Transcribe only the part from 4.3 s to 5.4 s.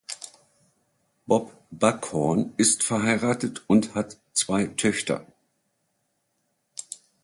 zwei Töchter.